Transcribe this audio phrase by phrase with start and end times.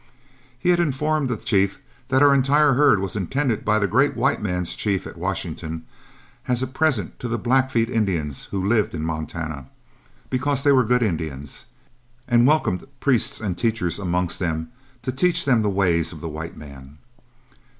[0.57, 4.15] He had us inform the chief that our entire herd was intended by the great
[4.17, 5.85] white man's chief at Washington
[6.47, 9.67] as a present to the Blackfeet Indians who lived in Montana,
[10.31, 11.65] because they were good Indians,
[12.27, 14.71] and welcomed priests and teachers amongst them
[15.03, 16.97] to teach them the ways of the white man.